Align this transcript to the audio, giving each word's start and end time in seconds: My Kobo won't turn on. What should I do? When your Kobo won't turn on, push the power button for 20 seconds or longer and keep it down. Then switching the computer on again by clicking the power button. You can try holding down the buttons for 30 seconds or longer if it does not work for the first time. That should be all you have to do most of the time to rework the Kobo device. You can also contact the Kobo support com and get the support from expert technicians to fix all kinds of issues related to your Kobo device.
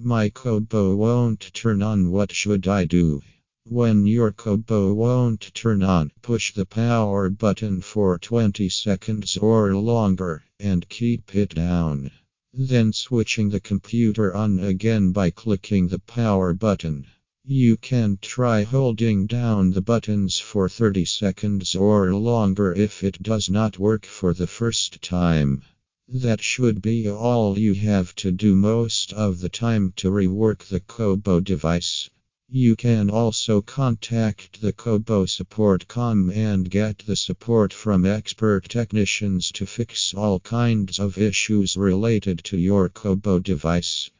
My 0.00 0.28
Kobo 0.28 0.94
won't 0.94 1.52
turn 1.52 1.82
on. 1.82 2.12
What 2.12 2.30
should 2.30 2.68
I 2.68 2.84
do? 2.84 3.20
When 3.64 4.06
your 4.06 4.30
Kobo 4.30 4.94
won't 4.94 5.52
turn 5.54 5.82
on, 5.82 6.12
push 6.22 6.54
the 6.54 6.64
power 6.64 7.28
button 7.28 7.80
for 7.80 8.16
20 8.16 8.68
seconds 8.68 9.36
or 9.36 9.74
longer 9.74 10.44
and 10.60 10.88
keep 10.88 11.34
it 11.34 11.56
down. 11.56 12.12
Then 12.54 12.92
switching 12.92 13.50
the 13.50 13.58
computer 13.58 14.32
on 14.36 14.60
again 14.60 15.10
by 15.10 15.30
clicking 15.30 15.88
the 15.88 15.98
power 15.98 16.54
button. 16.54 17.04
You 17.44 17.76
can 17.76 18.18
try 18.22 18.62
holding 18.62 19.26
down 19.26 19.72
the 19.72 19.82
buttons 19.82 20.38
for 20.38 20.68
30 20.68 21.06
seconds 21.06 21.74
or 21.74 22.14
longer 22.14 22.72
if 22.72 23.02
it 23.02 23.20
does 23.20 23.50
not 23.50 23.80
work 23.80 24.06
for 24.06 24.32
the 24.32 24.46
first 24.46 25.02
time. 25.02 25.64
That 26.10 26.40
should 26.40 26.80
be 26.80 27.06
all 27.06 27.58
you 27.58 27.74
have 27.74 28.14
to 28.14 28.32
do 28.32 28.56
most 28.56 29.12
of 29.12 29.40
the 29.40 29.50
time 29.50 29.92
to 29.96 30.10
rework 30.10 30.60
the 30.60 30.80
Kobo 30.80 31.38
device. 31.40 32.08
You 32.48 32.76
can 32.76 33.10
also 33.10 33.60
contact 33.60 34.62
the 34.62 34.72
Kobo 34.72 35.26
support 35.26 35.86
com 35.86 36.30
and 36.30 36.70
get 36.70 37.00
the 37.00 37.14
support 37.14 37.74
from 37.74 38.06
expert 38.06 38.70
technicians 38.70 39.52
to 39.52 39.66
fix 39.66 40.14
all 40.14 40.40
kinds 40.40 40.98
of 40.98 41.18
issues 41.18 41.76
related 41.76 42.42
to 42.44 42.56
your 42.56 42.88
Kobo 42.88 43.38
device. 43.38 44.10